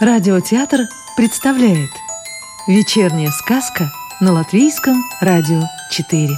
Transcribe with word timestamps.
Радиотеатр 0.00 0.86
представляет 1.16 1.90
Вечерняя 2.68 3.32
сказка 3.32 3.90
на 4.20 4.32
Латвийском 4.32 5.02
радио 5.20 5.62
4 5.90 6.28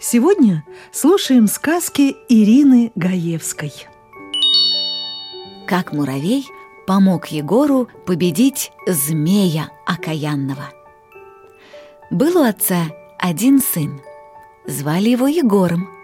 Сегодня 0.00 0.64
слушаем 0.90 1.46
сказки 1.46 2.16
Ирины 2.28 2.90
Гаевской. 2.96 3.72
Как 5.68 5.92
муравей 5.92 6.48
помог 6.88 7.28
Егору 7.28 7.88
победить 8.04 8.72
змея 8.88 9.68
окаянного. 9.86 10.70
Был 12.10 12.38
у 12.38 12.42
отца 12.42 12.86
один 13.16 13.60
сын. 13.60 14.00
Звали 14.66 15.10
его 15.10 15.28
Егором– 15.28 15.88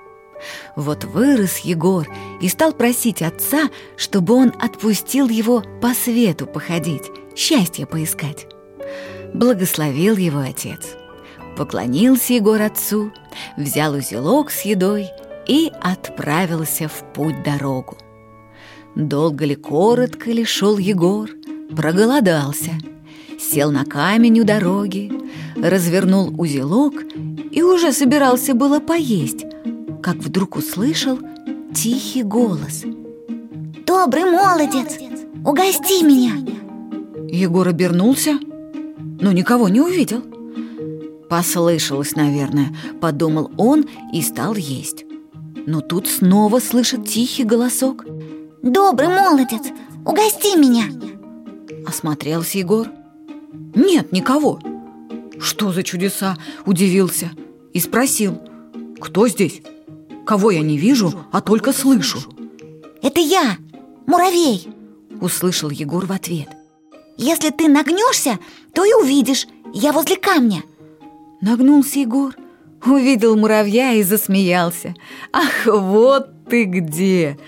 вот 0.75 1.05
вырос 1.05 1.59
Егор 1.59 2.07
и 2.41 2.49
стал 2.49 2.73
просить 2.73 3.23
отца, 3.23 3.71
чтобы 3.97 4.35
он 4.35 4.53
отпустил 4.59 5.29
его 5.29 5.62
по 5.81 5.95
свету 5.95 6.47
походить, 6.47 7.05
счастье 7.35 7.87
поискать. 7.87 8.47
Благословил 9.35 10.17
его 10.17 10.41
отец. 10.41 10.97
Поклонился 11.57 12.35
Егор 12.35 12.61
отцу, 12.61 13.12
взял 13.57 13.95
узелок 13.95 14.51
с 14.51 14.62
едой 14.62 15.09
и 15.47 15.71
отправился 15.81 16.89
в 16.89 17.05
путь-дорогу. 17.15 17.97
Долго 18.95 19.45
ли, 19.45 19.55
коротко 19.55 20.31
ли 20.31 20.45
шел 20.45 20.79
Егор, 20.79 21.31
проголодался, 21.75 22.73
сел 23.39 23.71
на 23.71 23.84
камень 23.84 24.41
у 24.41 24.45
дороги, 24.45 25.12
развернул 25.57 26.33
узелок 26.39 26.95
и 27.51 27.62
уже 27.62 27.93
собирался 27.93 28.55
было 28.55 28.81
поесть, 28.81 29.45
как 30.07 30.19
вдруг 30.19 30.55
услышал 30.55 31.19
тихий 31.75 32.23
голос. 32.23 32.85
«Добрый 33.85 34.25
молодец! 34.25 34.99
Угости 35.45 36.05
меня!» 36.05 36.47
Егор 37.29 37.67
обернулся, 37.67 38.39
но 39.21 39.33
никого 39.33 39.69
не 39.69 39.81
увидел. 39.81 40.23
Послышалось, 41.29 42.15
наверное, 42.15 42.73
подумал 43.01 43.51
он 43.57 43.84
и 44.12 44.23
стал 44.23 44.55
есть. 44.55 45.05
Но 45.67 45.81
тут 45.81 46.07
снова 46.07 46.61
слышит 46.61 47.05
тихий 47.09 47.43
голосок. 47.43 48.05
«Добрый 48.62 49.09
молодец! 49.09 49.73
Угости 50.05 50.57
меня!» 50.57 50.84
Осмотрелся 51.84 52.59
Егор. 52.59 52.87
Нет 53.75 54.12
никого. 54.12 54.61
Что 55.41 55.73
за 55.73 55.83
чудеса? 55.83 56.37
Удивился 56.65 57.33
и 57.73 57.81
спросил. 57.81 58.41
Кто 59.01 59.27
здесь? 59.27 59.62
Кого 60.27 60.50
я 60.50 60.60
не 60.60 60.77
вижу, 60.77 61.12
а 61.32 61.41
только 61.41 61.72
слышу. 61.72 62.19
Это 63.02 63.20
я, 63.20 63.56
муравей, 64.06 64.69
услышал 65.20 65.70
Егор 65.70 66.05
в 66.05 66.12
ответ. 66.12 66.48
Если 67.16 67.50
ты 67.50 67.69
нагнешься, 67.69 68.38
то 68.74 68.84
и 68.84 68.92
увидишь, 68.92 69.47
я 69.72 69.92
возле 69.92 70.16
камня. 70.16 70.62
Нагнулся 71.41 72.00
Егор, 72.00 72.34
увидел 72.84 73.36
муравья 73.36 73.92
и 73.92 74.02
засмеялся. 74.02 74.94
Ах, 75.32 75.66
вот 75.66 76.28
ты 76.48 76.64
где! 76.64 77.38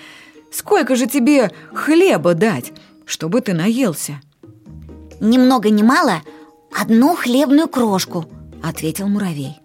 Сколько 0.50 0.96
же 0.96 1.06
тебе 1.06 1.52
хлеба 1.74 2.34
дать, 2.34 2.72
чтобы 3.04 3.40
ты 3.42 3.52
наелся? 3.52 4.20
Ни 5.20 5.36
много 5.36 5.68
ни 5.68 5.82
мало, 5.82 6.22
одну 6.72 7.14
хлебную 7.16 7.68
крошку, 7.68 8.24
ответил 8.62 9.08
муравей. 9.08 9.56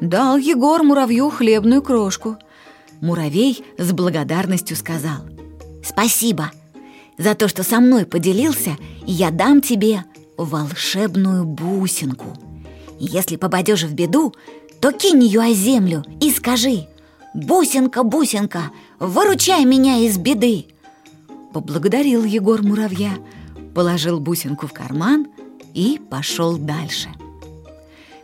Дал 0.00 0.36
Егор 0.36 0.82
муравью 0.82 1.30
хлебную 1.30 1.82
крошку. 1.82 2.36
Муравей 3.00 3.64
с 3.78 3.92
благодарностью 3.92 4.76
сказал 4.76 5.18
«Спасибо 5.82 6.50
за 7.18 7.34
то, 7.34 7.48
что 7.48 7.62
со 7.62 7.80
мной 7.80 8.04
поделился, 8.04 8.76
я 9.06 9.30
дам 9.30 9.62
тебе 9.62 10.04
волшебную 10.36 11.44
бусинку. 11.44 12.26
Если 12.98 13.36
попадешь 13.36 13.84
в 13.84 13.94
беду, 13.94 14.34
то 14.80 14.92
кинь 14.92 15.24
ее 15.24 15.40
о 15.40 15.52
землю 15.52 16.04
и 16.20 16.30
скажи 16.30 16.88
«Бусинка, 17.34 18.02
бусинка, 18.02 18.70
выручай 18.98 19.64
меня 19.64 19.98
из 19.98 20.18
беды!» 20.18 20.66
Поблагодарил 21.52 22.24
Егор 22.24 22.62
муравья, 22.62 23.12
положил 23.74 24.20
бусинку 24.20 24.66
в 24.66 24.72
карман 24.72 25.26
и 25.74 26.00
пошел 26.10 26.56
дальше. 26.56 27.08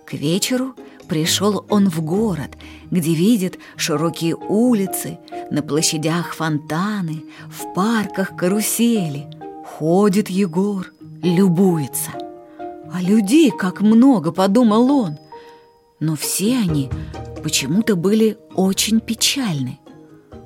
К 0.06 0.14
вечеру 0.14 0.74
Пришел 1.12 1.66
он 1.68 1.90
в 1.90 2.00
город, 2.00 2.56
где 2.90 3.12
видит 3.12 3.58
широкие 3.76 4.34
улицы, 4.34 5.18
на 5.50 5.60
площадях 5.60 6.34
фонтаны, 6.34 7.24
в 7.50 7.74
парках 7.74 8.34
карусели. 8.34 9.26
Ходит 9.62 10.30
Егор, 10.30 10.90
любуется. 11.22 12.12
А 12.90 13.02
людей 13.02 13.50
как 13.50 13.82
много, 13.82 14.32
подумал 14.32 14.90
он. 14.90 15.18
Но 16.00 16.16
все 16.16 16.56
они 16.56 16.88
почему-то 17.42 17.94
были 17.94 18.38
очень 18.54 18.98
печальны. 18.98 19.80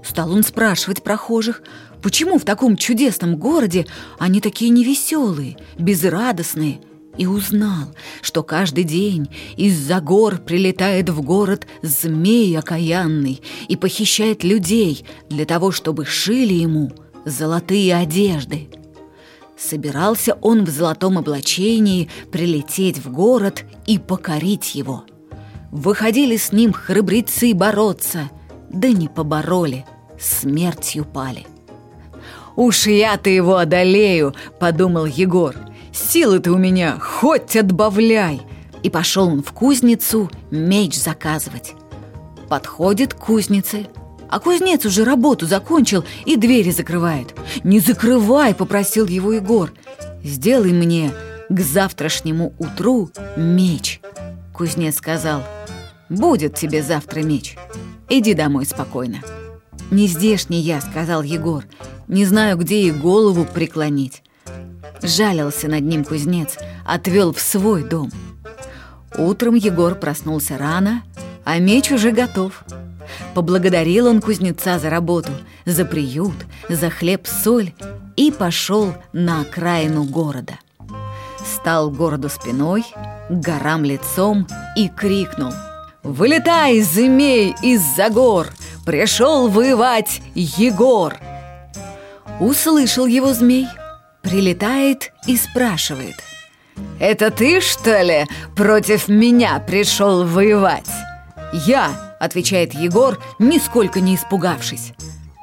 Стал 0.03 0.33
он 0.33 0.43
спрашивать 0.43 1.05
прохожих, 1.05 1.63
почему 2.03 2.41
в 2.41 2.45
таком 2.45 2.77
чудесном 2.77 3.37
городе 3.37 3.87
они 4.19 4.41
такие 4.41 4.73
невеселые, 4.73 5.59
безрадостные– 5.79 6.81
и 7.19 7.27
узнал, 7.27 7.89
что 8.23 8.43
каждый 8.43 8.85
день 8.85 9.29
из-за 9.57 10.01
гор 10.01 10.39
прилетает 10.39 11.09
в 11.09 11.23
город 11.23 11.67
змей 11.83 12.57
окаянный 12.59 13.43
и 13.69 13.77
похищает 13.77 14.45
людей 14.45 15.05
для 15.29 15.45
того, 15.45 15.71
чтобы 15.73 16.05
шили 16.05 16.55
ему 16.55 16.93
золотые 17.25 17.97
одежды. 17.97 18.69
Собирался 19.59 20.37
он 20.43 20.65
в 20.65 20.71
золотом 20.71 21.19
облачении 21.19 22.11
прилететь 22.31 22.99
в 22.99 23.11
город 23.11 23.65
и 23.87 23.99
покорить 23.99 24.75
его. 24.75 25.05
Выходили 25.73 26.37
с 26.37 26.53
ним 26.53 26.73
храбрецы 26.73 27.55
бороться, 27.55 28.31
да 28.71 28.89
не 28.89 29.09
побороли, 29.09 29.87
смертью 30.19 31.05
пали. 31.05 31.47
«Уж 32.55 32.87
я-то 32.87 33.29
его 33.29 33.57
одолею»,— 33.57 34.35
подумал 34.61 35.05
Егор— 35.05 35.55
Силы 35.97 36.41
ты 36.41 36.51
у 36.51 36.59
меня 36.59 36.99
хоть 37.01 37.57
отбавляй!» 37.57 38.43
И 38.83 38.91
пошел 38.91 39.29
он 39.29 39.43
в 39.43 39.53
кузницу 39.53 40.31
меч 40.51 40.95
заказывать. 40.95 41.75
Подходит 42.51 43.15
к 43.15 43.19
кузнице, 43.19 43.87
а 44.29 44.39
кузнец 44.39 44.85
уже 44.85 45.05
работу 45.05 45.47
закончил 45.47 46.05
и 46.27 46.37
двери 46.37 46.71
закрывает. 46.71 47.35
«Не 47.65 47.81
закрывай!»– 47.81 48.55
попросил 48.55 49.07
его 49.07 49.33
Егор. 49.33 49.73
«Сделай 50.23 50.73
мне 50.73 51.13
к 51.49 51.61
завтрашнему 51.61 52.53
утру 52.59 53.11
меч!» 53.37 54.01
Кузнец 54.53 54.97
сказал, 54.97 55.43
«Будет 56.11 56.55
тебе 56.57 56.83
завтра 56.83 57.21
меч. 57.21 57.57
Иди 58.11 58.35
домой 58.35 58.67
спокойно». 58.67 59.19
«Не 59.91 60.09
здешний 60.09 60.61
я»,— 60.61 60.81
сказал 60.83 61.23
Егор. 61.23 61.65
«Не 62.07 62.27
знаю, 62.27 62.59
где 62.59 62.83
и 62.83 62.91
голову 62.91 63.45
преклонить». 63.45 64.23
Жалился 65.03 65.69
над 65.69 65.83
ним 65.83 66.05
кузнец, 66.05 66.57
отвел 66.85 67.33
в 67.33 67.41
свой 67.41 67.85
дом. 67.85 68.11
Утром 69.17 69.55
Егор 69.55 69.95
проснулся 69.95 70.59
рано, 70.59 71.03
а 71.45 71.59
меч 71.59 71.91
уже 71.91 72.11
готов. 72.11 72.65
Поблагодарил 73.35 74.07
он 74.07 74.21
кузнеца 74.21 74.79
за 74.79 74.91
работу, 74.91 75.31
за 75.65 75.85
приют, 75.85 76.35
за 76.69 76.91
хлеб-соль 76.91 77.73
и 78.17 78.31
пошел 78.31 78.95
на 79.13 79.43
окраину 79.43 80.05
города. 80.05 80.55
Стал 81.45 81.91
городу 81.91 82.29
спиной, 82.29 82.85
горам 83.31 83.85
лицом 83.85 84.47
и 84.77 84.89
крикнул 84.89 85.53
«Вылетай, 86.03 86.81
змей, 86.83 87.55
из-за 87.63 88.11
гор! 88.11 88.49
Пришел 88.85 89.49
воевать 89.49 90.21
Егор!» 90.35 91.17
Услышал 92.41 93.07
его 93.07 93.33
змей– 93.33 93.67
Прилетает 94.27 95.13
и 95.29 95.37
спрашивает. 95.37 96.17
«Это 96.99 97.31
ты, 97.31 97.61
что 97.61 98.03
ли, 98.03 98.27
против 98.57 99.07
меня 99.07 99.61
пришел 99.61 100.25
воевать?» 100.25 100.91
«Я»,— 101.53 102.17
отвечает 102.21 102.75
Егор, 102.75 103.23
нисколько 103.39 104.01
не 104.01 104.17
испугавшись. 104.17 104.95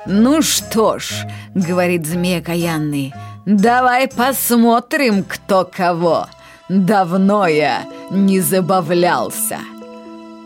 «Ну 0.06 0.42
что 0.42 1.00
ж»,— 1.00 1.14
говорит 1.56 2.06
змея 2.06 2.42
каянный, 2.42 3.14
«давай 3.46 4.10
посмотрим, 4.10 5.24
кто 5.24 5.64
кого. 5.64 6.28
Давно 6.68 7.48
я 7.48 7.86
не 8.12 8.42
забавлялся». 8.42 9.60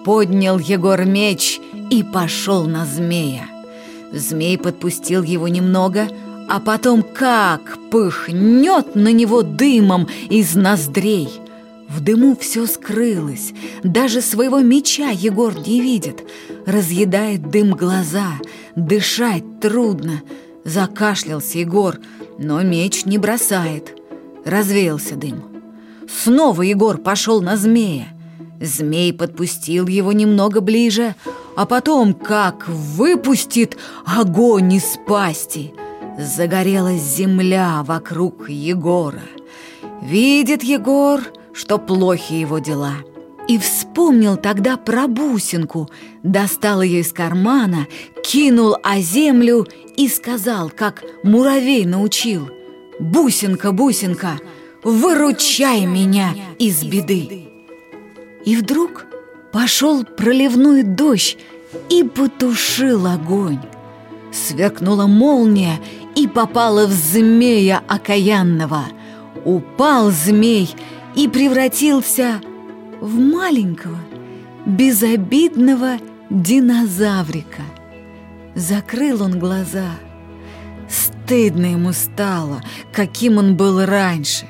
Поднял 0.05 0.59
Егор 0.59 1.03
меч 1.05 1.59
и 1.89 2.03
пошел 2.03 2.65
на 2.65 2.85
змея. 2.85 3.47
Змей 4.13 4.59
подпустил 4.59 5.23
его 5.23 5.47
немного— 5.47 6.07
а 6.47 6.59
потом 6.59 7.03
как 7.03 7.77
пыхнет 7.89 8.95
на 8.95 9.11
него 9.11 9.41
дымом 9.41 10.07
из 10.29 10.55
ноздрей. 10.55 11.29
В 11.89 12.01
дыму 12.01 12.35
все 12.35 12.65
скрылось, 12.65 13.53
даже 13.83 14.21
своего 14.21 14.59
меча 14.59 15.09
Егор 15.09 15.57
не 15.57 15.79
видит. 15.79 16.23
Разъедает 16.65 17.49
дым 17.49 17.71
глаза, 17.71 18.33
Дышать 18.77 19.59
трудно. 19.59 20.21
Закашлялся 20.63 21.57
Егор, 21.57 21.97
но 22.37 22.61
меч 22.61 23.05
не 23.05 23.17
бросает. 23.17 23.97
Развеялся 24.45 25.15
дым. 25.15 25.43
Снова 26.07 26.61
Егор 26.61 26.99
пошел 26.99 27.41
на 27.41 27.57
змея. 27.57 28.09
Змей 28.61 29.13
подпустил 29.13 29.87
его 29.87 30.11
немного 30.11 30.61
ближе, 30.61 31.15
а 31.55 31.65
потом 31.65 32.13
как 32.13 32.67
выпустит 32.67 33.77
огонь 34.05 34.73
из 34.73 34.99
пасти. 35.07 35.73
Загорелась 36.17 37.01
земля 37.01 37.83
вокруг 37.83 38.49
Егора. 38.49 39.21
Видит 40.01 40.63
Егор, 40.63 41.21
что 41.53 41.77
плохи 41.77 42.33
его 42.33 42.57
дела. 42.57 42.95
И 43.47 43.59
вспомнил 43.59 44.35
тогда 44.35 44.77
про 44.77 45.07
бусинку, 45.07 45.89
достал 46.23 46.81
ее 46.81 47.01
из 47.01 47.13
кармана, 47.13 47.87
кинул 48.23 48.75
о 48.83 48.99
землю 48.99 49.67
и 49.95 50.07
сказал, 50.09 50.69
как 50.69 51.03
муравей 51.23 51.85
научил. 51.85 52.49
«Бусинка, 52.99 53.71
бусинка, 53.71 54.39
выручай 54.83 55.85
меня 55.85 56.33
из 56.57 56.83
беды!» 56.83 57.47
И 58.43 58.55
вдруг 58.55 59.05
пошел 59.53 60.03
проливной 60.03 60.81
дождь 60.81 61.37
и 61.89 62.03
потушил 62.03 63.05
огонь. 63.05 63.59
Сверкнула 64.31 65.07
молния 65.07 65.79
и 66.17 66.27
попала 66.27 66.87
в 66.87 66.91
змея 66.91 67.81
окаянного. 67.87 68.85
Упал 69.45 70.09
змей 70.09 70.75
и 71.15 71.27
превратился 71.27 72.41
в 72.99 73.13
маленького, 73.19 73.99
безобидного 74.65 75.99
динозаврика. 76.29 77.61
Закрыл 78.55 79.21
он 79.21 79.37
глаза. 79.37 79.91
Стыдно 80.89 81.67
ему 81.67 81.93
стало, 81.93 82.63
каким 82.91 83.37
он 83.37 83.55
был 83.55 83.85
раньше. 83.85 84.47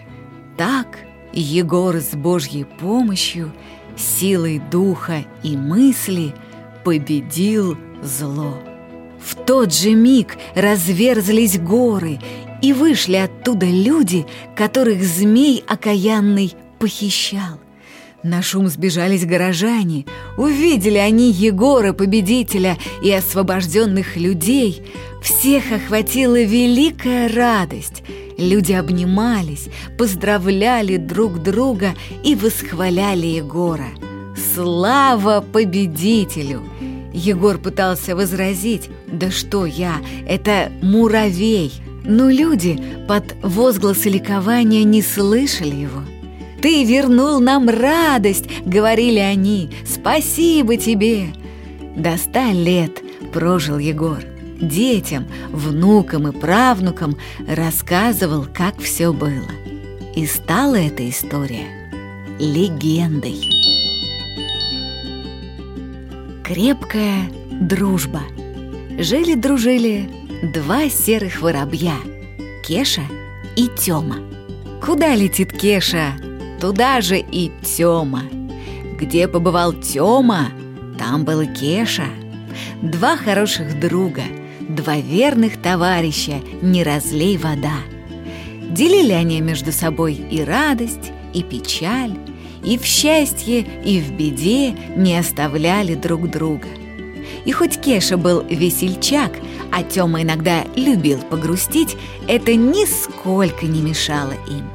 Так 0.57 0.99
Егор 1.33 1.97
с 1.97 2.15
Божьей 2.15 2.63
помощью– 2.63 3.51
силой 3.97 4.61
духа 4.71 5.25
и 5.43 5.57
мысли 5.57 6.33
победил 6.83 7.77
зло. 8.01 8.66
В 9.27 9.35
тот 9.35 9.73
же 9.73 9.93
миг 9.93 10.37
разверзлись 10.55 11.59
горы, 11.59 12.17
и 12.61 12.71
вышли 12.71 13.17
оттуда 13.17 13.65
люди, 13.65 14.25
которых 14.55 15.03
змей 15.03 15.65
окаянный 15.67 16.55
похищал. 16.79 17.59
На 18.23 18.41
шум 18.41 18.69
сбежались 18.69 19.25
горожане, 19.25 20.05
увидели 20.37 20.97
они 20.97 21.29
Егора, 21.29 21.91
победителя 21.91 22.77
и 23.03 23.11
освобожденных 23.11 24.15
людей. 24.15 24.81
Всех 25.21 25.73
охватила 25.73 26.41
великая 26.41 27.27
радость. 27.27 28.03
Люди 28.37 28.71
обнимались, 28.71 29.67
поздравляли 29.97 30.95
друг 30.95 31.43
друга 31.43 31.95
и 32.23 32.33
восхваляли 32.33 33.27
Егора. 33.27 33.89
Слава 34.55 35.41
победителю! 35.41 36.63
Егор 37.17 37.57
пытался 37.57 38.15
возразить, 38.15 38.89
да 39.07 39.31
что 39.31 39.65
я, 39.65 39.95
это 40.27 40.71
муравей. 40.83 41.73
Но 42.03 42.29
люди 42.29 42.79
под 43.07 43.35
возгласы 43.41 44.09
ликования 44.09 44.83
не 44.83 45.01
слышали 45.01 45.75
его. 45.75 46.01
«Ты 46.61 46.83
вернул 46.83 47.39
нам 47.39 47.69
радость!»— 47.69 48.45
говорили 48.65 49.19
они. 49.19 49.71
«Спасибо 49.85 50.77
тебе!» 50.77 51.33
До 51.95 52.17
ста 52.17 52.51
лет 52.51 53.01
прожил 53.33 53.79
Егор. 53.79 54.19
Детям, 54.61 55.27
внукам 55.49 56.27
и 56.27 56.31
правнукам 56.31 57.17
рассказывал, 57.47 58.45
как 58.51 58.79
все 58.79 59.11
было. 59.11 59.51
И 60.15 60.25
стала 60.27 60.75
эта 60.75 61.07
история 61.09 61.67
легендой. 62.39 63.66
Крепкая 66.47 67.29
дружба. 67.59 68.21
Жили-дружили 68.97 70.09
два 70.53 70.87
серых 70.87 71.41
воробья— 71.41 71.95
Кеша 72.65 73.01
и 73.57 73.67
Тёма. 73.67 74.19
Куда 74.81 75.13
летит 75.13 75.51
Кеша, 75.51 76.13
туда 76.61 77.01
же 77.01 77.19
и 77.19 77.51
Тёма. 77.63 78.23
Где 78.97 79.27
побывал 79.27 79.73
Тёма, 79.73 80.51
там 80.97 81.25
был 81.25 81.41
и 81.41 81.47
Кеша. 81.47 82.07
Два 82.81 83.17
хороших 83.17 83.77
друга, 83.77 84.23
два 84.69 84.95
верных 84.95 85.61
товарища, 85.61 86.39
не 86.61 86.81
разлей 86.81 87.35
вода. 87.35 87.75
Делили 88.69 89.11
они 89.11 89.41
между 89.41 89.73
собой 89.73 90.13
и 90.13 90.41
радость, 90.45 91.11
и 91.33 91.43
печаль, 91.43 92.17
и 92.63 92.77
в 92.77 92.85
счастье, 92.85 93.65
и 93.83 93.99
в 93.99 94.11
беде 94.11 94.75
не 94.95 95.17
оставляли 95.17 95.95
друг 95.95 96.29
друга. 96.29 96.67
И 97.45 97.51
хоть 97.51 97.79
Кеша 97.79 98.17
был 98.17 98.43
весельчак, 98.49 99.31
а 99.71 99.83
Тёма 99.83 100.21
иногда 100.21 100.63
любил 100.75 101.19
погрустить, 101.19 101.97
это 102.27 102.55
нисколько 102.55 103.65
не 103.65 103.81
мешало 103.81 104.33
им. 104.49 104.69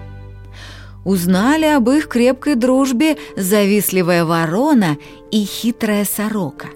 Узнали 1.05 1.67
об 1.67 1.90
их 1.90 2.08
крепкой 2.08 2.55
дружбе 2.55 3.17
завистливая 3.37 4.25
ворона 4.25 4.99
и 5.31 5.44
хитрая 5.44 6.05
сорока. 6.05 6.69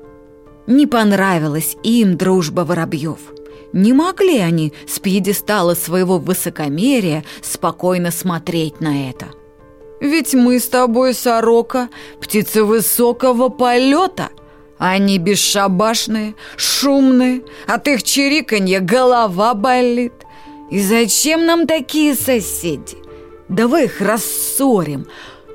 Не 0.66 0.86
понравилась 0.86 1.76
им 1.84 2.16
дружба 2.16 2.62
воробьев. 2.62 3.20
Не 3.72 3.92
могли 3.92 4.38
они 4.38 4.72
с 4.88 4.98
пьедестала 4.98 5.74
своего 5.74 6.18
высокомерия 6.18 7.24
спокойно 7.42 8.10
смотреть 8.10 8.80
на 8.80 9.10
это. 9.10 9.26
«Ведь 10.00 10.34
мы 10.34 10.60
с 10.60 10.68
тобой, 10.68 11.14
сорока, 11.14 11.88
птицы 12.20 12.64
высокого 12.64 13.48
полета», 13.48 14.30
они 14.78 15.18
бесшабашные, 15.18 16.34
шумные, 16.56 17.42
от 17.66 17.88
их 17.88 18.02
чириканья 18.02 18.80
голова 18.80 19.54
болит. 19.54 20.12
И 20.70 20.80
зачем 20.80 21.46
нам 21.46 21.66
такие 21.66 22.14
соседи? 22.14 22.98
Давай 23.48 23.84
их 23.84 24.00
рассорим, 24.00 25.06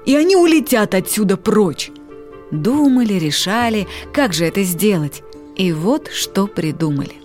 и 0.06 0.16
они 0.16 0.36
улетят 0.36 0.96
отсюда 0.96 1.38
прочь. 1.38 1.92
Думали, 2.50 3.13
решали, 3.13 3.88
как 4.13 4.34
же 4.34 4.46
это 4.46 4.63
сделать. 4.63 5.22
И 5.56 5.72
вот 5.72 6.10
что 6.12 6.48
придумали. 6.48 7.15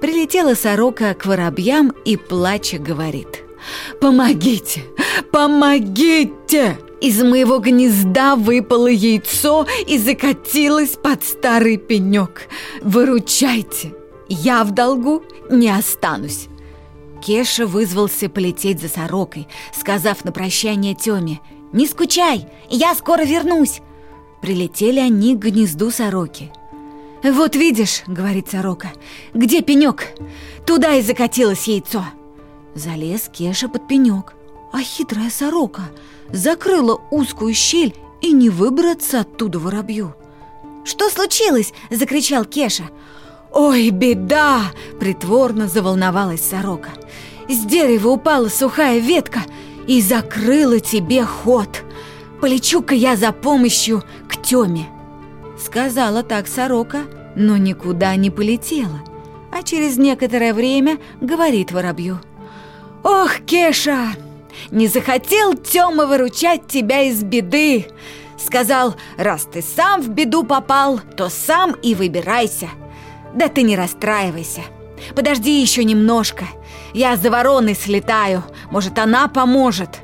Прилетела 0.00 0.54
сорока 0.54 1.14
к 1.14 1.26
воробьям 1.26 1.92
и, 2.04 2.16
плача, 2.16 2.78
говорит. 2.78 3.41
«Помогите! 4.00 4.84
Помогите!» 5.30 6.78
Из 7.02 7.20
моего 7.20 7.58
гнезда 7.58 8.36
выпало 8.36 8.86
яйцо 8.86 9.66
и 9.88 9.98
закатилось 9.98 10.90
под 10.90 11.24
старый 11.24 11.76
пенек. 11.76 12.48
Выручайте! 12.80 13.92
Я 14.28 14.62
в 14.62 14.70
долгу 14.70 15.24
не 15.50 15.68
останусь. 15.68 16.46
Кеша 17.20 17.66
вызвался 17.66 18.28
полететь 18.28 18.80
за 18.80 18.88
сорокой, 18.88 19.48
сказав 19.76 20.24
на 20.24 20.30
прощание 20.30 20.94
Тёме 20.94 21.40
«Не 21.72 21.88
скучай, 21.88 22.46
я 22.70 22.94
скоро 22.94 23.22
вернусь!» 23.22 23.80
Прилетели 24.40 25.00
они 25.00 25.34
к 25.34 25.40
гнезду 25.40 25.90
сороки. 25.90 26.52
«Вот 27.24 27.56
видишь,— 27.56 28.02
говорит 28.06 28.48
сорока,— 28.48 28.92
где 29.34 29.60
пенек? 29.60 30.08
Туда 30.66 30.94
и 30.94 31.02
закатилось 31.02 31.66
яйцо!» 31.66 32.04
Залез 32.74 33.28
Кеша 33.32 33.68
под 33.68 33.86
пенек, 33.86 34.34
а 34.72 34.80
хитрая 34.80 35.30
сорока 35.30 35.82
закрыла 36.30 37.00
узкую 37.10 37.54
щель 37.54 37.94
и 38.22 38.32
не 38.32 38.48
выбраться 38.48 39.20
оттуда 39.20 39.58
воробью. 39.58 40.14
«Что 40.84 41.10
случилось?»— 41.10 41.72
закричал 41.90 42.44
Кеша. 42.44 42.84
«Ой, 43.52 43.90
беда!»— 43.90 44.62
притворно 45.00 45.68
заволновалась 45.68 46.42
сорока. 46.42 46.90
«С 47.48 47.64
дерева 47.66 48.08
упала 48.08 48.48
сухая 48.48 48.98
ветка 48.98 49.42
и 49.86 50.00
закрыла 50.00 50.80
тебе 50.80 51.24
ход. 51.24 51.82
Полечу-ка 52.40 52.94
я 52.94 53.16
за 53.16 53.32
помощью 53.32 54.02
к 54.28 54.40
Тёме!» 54.42 54.88
Сказала 55.62 56.22
так 56.22 56.48
сорока, 56.48 57.02
но 57.36 57.56
никуда 57.56 58.16
не 58.16 58.30
полетела. 58.30 59.02
А 59.52 59.62
через 59.62 59.98
некоторое 59.98 60.54
время 60.54 60.98
говорит 61.20 61.72
воробью. 61.72 62.20
«Ох, 63.04 63.40
Кеша, 63.46 64.08
не 64.70 64.86
захотел 64.88 65.54
Тёма 65.54 66.06
выручать 66.06 66.66
тебя 66.66 67.02
из 67.02 67.22
беды!» 67.22 67.86
Сказал, 68.38 68.96
раз 69.16 69.44
ты 69.44 69.62
сам 69.62 70.02
в 70.02 70.08
беду 70.08 70.42
попал, 70.42 71.00
то 71.16 71.28
сам 71.28 71.72
и 71.82 71.94
выбирайся– 71.94 72.68
да 73.34 73.48
ты 73.48 73.62
не 73.62 73.76
расстраивайся. 73.76 74.62
Подожди 75.14 75.60
еще 75.60 75.84
немножко. 75.84 76.44
Я 76.92 77.16
за 77.16 77.30
вороной 77.30 77.74
слетаю. 77.74 78.44
Может, 78.70 78.98
она 78.98 79.28
поможет. 79.28 80.00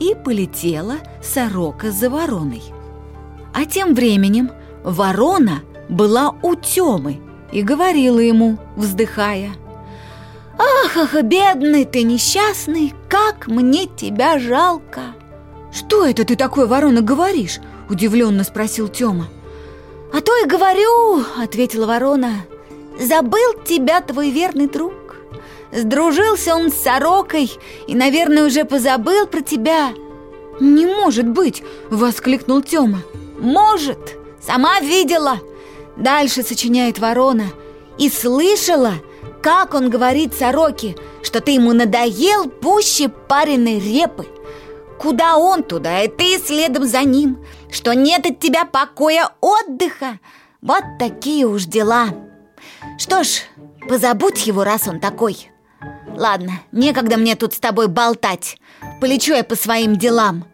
И 0.00 0.14
полетела 0.14 0.96
сорока 1.22 1.90
за 1.90 2.08
вороной. 2.08 2.62
А 3.52 3.64
тем 3.64 3.94
временем 3.94 4.50
ворона 4.84 5.62
была 5.88 6.34
у 6.42 6.54
Темы 6.54 7.20
и 7.50 7.62
говорила 7.62 8.20
ему, 8.20 8.58
вздыхая. 8.76 9.50
«Ах, 10.58 10.96
ах, 10.96 11.22
бедный 11.22 11.84
ты 11.84 12.02
несчастный, 12.02 12.92
как 13.08 13.46
мне 13.46 13.86
тебя 13.86 14.38
жалко!» 14.38 15.14
«Что 15.72 16.04
это 16.04 16.24
ты 16.24 16.34
такое, 16.34 16.66
ворона, 16.66 17.00
говоришь?»– 17.00 17.58
удивленно 17.88 18.42
спросил 18.42 18.88
Тёма. 18.88 19.28
«А 20.12 20.20
то 20.20 20.36
и 20.42 20.46
говорю»,– 20.46 21.22
ответила 21.42 21.86
ворона,– 21.86 22.46
«забыл 23.00 23.54
тебя 23.64 24.00
твой 24.00 24.30
верный 24.30 24.66
друг. 24.66 25.16
Сдружился 25.70 26.56
он 26.56 26.72
с 26.72 26.76
сорокой 26.76 27.52
и, 27.86 27.94
наверное, 27.94 28.46
уже 28.46 28.64
позабыл 28.64 29.26
про 29.26 29.42
тебя». 29.42 29.92
«Не 30.60 30.86
может 30.86 31.28
быть!»– 31.28 31.62
воскликнул 31.90 32.62
Тёма. 32.62 33.02
«Может, 33.38 34.16
сама 34.44 34.80
видела!» 34.80 35.38
Дальше 35.96 36.42
сочиняет 36.42 36.98
ворона. 36.98 37.46
«И 37.98 38.08
слышала, 38.08 38.94
как 39.48 39.72
он 39.72 39.88
говорит 39.88 40.34
сороке, 40.34 40.94
что 41.22 41.40
ты 41.40 41.52
ему 41.52 41.72
надоел 41.72 42.50
пуще 42.50 43.08
пареной 43.08 43.78
репы. 43.78 44.26
Куда 44.98 45.38
он, 45.38 45.62
туда 45.62 46.02
и 46.02 46.08
ты 46.08 46.38
следом 46.38 46.84
за 46.84 47.02
ним, 47.02 47.38
что 47.70 47.94
нет 47.94 48.26
от 48.26 48.40
тебя 48.40 48.66
покоя 48.66 49.30
отдыха. 49.40 50.20
Вот 50.60 50.82
такие 50.98 51.46
уж 51.46 51.64
дела. 51.64 52.08
Что 52.98 53.24
ж, 53.24 53.40
позабудь 53.88 54.46
его, 54.46 54.64
раз 54.64 54.86
он 54.86 55.00
такой. 55.00 55.50
Ладно, 56.14 56.60
некогда 56.70 57.16
мне 57.16 57.34
тут 57.34 57.54
с 57.54 57.58
тобой 57.58 57.88
болтать. 57.88 58.58
Полечу 59.00 59.32
я 59.32 59.44
по 59.44 59.56
своим 59.56 59.96
делам. 59.96 60.44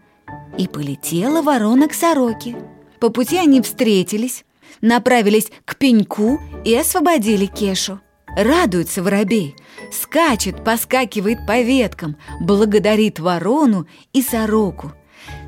И 0.56 0.68
полетела 0.68 1.42
ворона 1.42 1.88
к 1.88 1.94
сороке. 1.94 2.54
По 3.00 3.08
пути 3.08 3.38
они 3.38 3.60
встретились, 3.60 4.44
направились 4.80 5.50
к 5.64 5.74
пеньку 5.74 6.38
и 6.64 6.76
освободили 6.76 7.46
Кешу. 7.46 7.98
Радуется 8.36 9.02
воробей, 9.02 9.56
скачет, 9.92 10.64
поскакивает 10.64 11.46
по 11.46 11.60
веткам, 11.60 12.16
благодарит 12.40 13.18
ворону 13.20 13.86
и 14.12 14.22
сороку. 14.22 14.92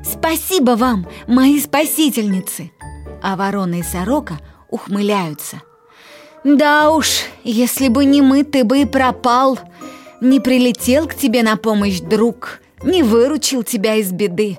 «Спасибо 0.03 0.71
вам, 0.71 1.07
мои 1.27 1.59
спасительницы!» 1.59 2.71
А 3.21 3.35
ворона 3.35 3.79
и 3.79 3.83
сорока 3.83 4.39
ухмыляются. 4.69 5.61
«Да 6.43 6.91
уж, 6.91 7.23
если 7.43 7.89
бы 7.89 8.05
не 8.05 8.21
мы, 8.21 8.43
ты 8.43 8.63
бы 8.63 8.81
и 8.81 8.85
пропал!» 8.85 9.59
Не 10.19 10.39
прилетел 10.39 11.07
к 11.07 11.13
тебе 11.13 11.43
на 11.43 11.57
помощь 11.57 11.99
друг, 11.99 12.59
не 12.83 13.03
выручил 13.03 13.61
тебя 13.61 13.95
из 13.95 14.11
беды. 14.11 14.57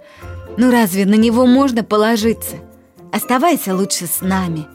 Ну 0.56 0.70
разве 0.70 1.04
на 1.04 1.14
него 1.14 1.46
можно 1.46 1.82
положиться? 1.82 2.56
Оставайся 3.12 3.74
лучше 3.74 4.06
с 4.06 4.20
нами. 4.20 4.66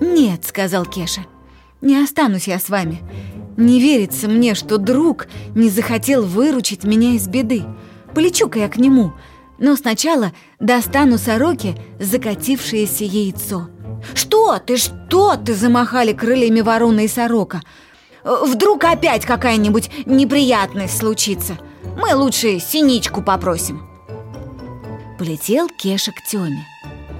Нет, 0.00 0.44
сказал 0.44 0.84
Кеша, 0.84 1.22
не 1.80 1.96
останусь 2.02 2.48
я 2.48 2.58
с 2.58 2.68
вами. 2.68 3.00
Не 3.56 3.80
верится 3.80 4.28
мне, 4.28 4.54
что 4.54 4.78
друг 4.78 5.26
не 5.54 5.68
захотел 5.68 6.24
выручить 6.24 6.84
меня 6.84 7.12
из 7.12 7.28
беды. 7.28 7.64
Полечу-ка 8.14 8.58
я 8.58 8.68
к 8.68 8.76
нему, 8.76 9.12
но 9.58 9.76
сначала 9.76 10.32
достану 10.58 11.18
сороке 11.18 11.76
закатившееся 11.98 13.04
яйцо. 13.04 13.68
«Что 14.14 14.58
ты, 14.58 14.78
что 14.78 15.36
ты?»– 15.36 15.54
замахали 15.54 16.14
крыльями 16.14 16.62
ворона 16.62 17.00
и 17.00 17.08
сорока– 17.08 17.60
Вдруг 18.24 18.84
опять 18.84 19.24
какая-нибудь 19.24 19.90
неприятность 20.06 20.98
случится. 20.98 21.58
Мы 21.96 22.14
лучше 22.14 22.58
синичку 22.58 23.22
попросим. 23.22 23.82
Полетел 25.18 25.68
Кеша 25.68 26.12
к 26.12 26.22
Тёме. 26.22 26.66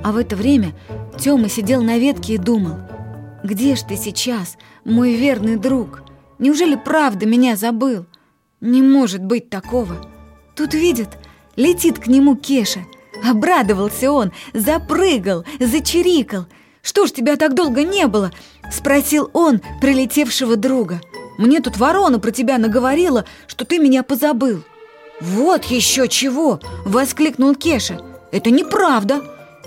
А 0.02 0.12
в 0.12 0.17
это 0.17 0.37
время 0.37 0.73
Тёма 1.19 1.49
сидел 1.49 1.83
на 1.83 1.99
ветке 1.99 2.35
и 2.35 2.38
думал. 2.38 2.76
«Где 3.43 3.75
ж 3.75 3.83
ты 3.83 3.97
сейчас, 3.97 4.57
мой 4.85 5.15
верный 5.15 5.57
друг? 5.57 6.03
Неужели 6.39 6.77
правда 6.77 7.27
меня 7.27 7.57
забыл? 7.57 8.07
Не 8.61 8.83
может 8.83 9.25
быть 9.25 9.51
такого!» 9.51 9.97
Тут 10.57 10.75
видит, 10.75 11.19
летит 11.57 11.99
к 11.99 12.07
нему 12.07 12.37
Кеша. 12.37 12.81
Обрадовался 13.25 14.13
он, 14.13 14.33
запрыгал, 14.53 15.45
зачирикал– 15.59 16.47
что 16.83 17.07
ж 17.07 17.13
тебя 17.13 17.37
так 17.37 17.55
долго 17.55 17.83
не 17.83 18.07
было?»— 18.07 18.33
спросил 18.73 19.31
он 19.33 19.61
прилетевшего 19.81 20.57
друга. 20.57 21.01
«Мне 21.39 21.61
тут 21.61 21.77
ворона 21.77 22.19
про 22.19 22.31
тебя 22.31 22.59
наговорила, 22.59 23.25
что 23.47 23.65
ты 23.65 23.79
меня 23.79 24.03
позабыл». 24.03 24.63
«Вот 25.21 25.65
еще 25.65 26.09
чего!»— 26.09 26.61
воскликнул 26.87 27.55
Кеша. 27.55 28.01
«Это 28.33 28.51
неправда! 28.51 29.23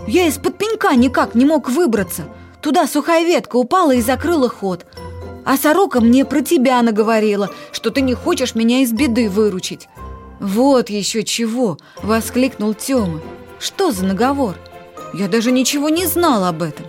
Я 0.07 0.27
из-под 0.27 0.57
пенька 0.57 0.95
никак 0.95 1.35
не 1.35 1.45
мог 1.45 1.69
выбраться. 1.69 2.23
Туда 2.63 2.87
сухая 2.87 3.25
ветка 3.25 3.57
упала 3.57 3.91
и 3.91 4.01
закрыла 4.01 4.47
ход. 4.47 4.85
А 5.45 5.57
сорока 5.57 5.99
мне 5.99 6.23
про 6.23 6.41
тебя 6.41 6.81
наговорила, 6.81 7.49
что 7.73 7.89
ты 7.91 7.99
не 7.99 8.13
хочешь 8.13 8.55
меня 8.55 8.79
из 8.79 8.93
беды 8.93 9.29
выручить». 9.29 9.89
«Вот 10.39 10.89
еще 10.89 11.23
чего!»— 11.23 11.77
воскликнул 12.01 12.73
Тёма. 12.73 13.21
«Что 13.59 13.91
за 13.91 14.05
наговор? 14.05 14.55
Я 15.13 15.27
даже 15.27 15.51
ничего 15.51 15.89
не 15.89 16.05
знал 16.05 16.45
об 16.45 16.63
этом». 16.63 16.85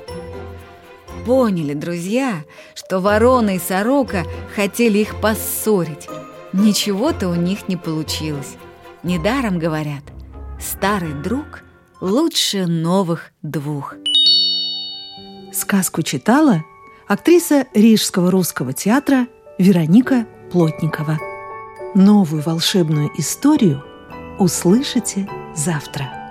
Поняли 1.26 1.74
друзья, 1.74 2.44
что 2.74 3.00
ворона 3.00 3.56
и 3.56 3.58
сорока 3.58 4.24
хотели 4.54 4.98
их 4.98 5.20
поссорить. 5.20 6.08
Ничего-то 6.52 7.28
у 7.28 7.34
них 7.34 7.68
не 7.68 7.76
получилось. 7.76 8.56
Недаром 9.02 9.58
говорят, 9.58 10.02
старый 10.60 11.12
друг 11.12 11.62
лучше 12.00 12.66
новых 12.66 13.30
двух. 13.42 13.94
Сказку 15.54 16.02
читала 16.02 16.64
актриса 17.06 17.66
Рижского 17.74 18.30
русского 18.32 18.72
театра 18.72 19.28
Вероника 19.56 20.26
Плотникова. 20.50 21.18
Новую 21.94 22.42
волшебную 22.42 23.08
историю 23.16 23.84
услышите 24.40 25.28
завтра. 25.54 26.23